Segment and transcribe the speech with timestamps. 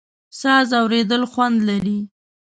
[0.39, 1.99] ساز اورېدل خوند لري.